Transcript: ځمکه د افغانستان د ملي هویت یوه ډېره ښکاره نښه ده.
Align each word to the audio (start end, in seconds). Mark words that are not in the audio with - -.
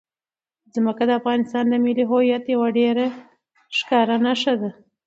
ځمکه 0.73 1.03
د 1.07 1.11
افغانستان 1.19 1.65
د 1.69 1.73
ملي 1.83 2.05
هویت 2.11 2.43
یوه 2.55 2.67
ډېره 2.77 3.05
ښکاره 3.77 4.15
نښه 4.25 4.53
ده. 4.61 4.69